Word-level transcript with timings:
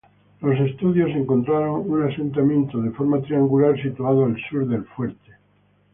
Los 0.41 0.59
estudios 0.61 1.11
encontraron 1.11 1.83
un 1.87 2.01
asentamiento 2.01 2.81
de 2.81 2.89
forma 2.89 3.21
triangular 3.21 3.79
situado 3.79 4.25
al 4.25 4.35
sur 4.49 4.67
del 4.67 4.83
fuerte. 4.85 5.29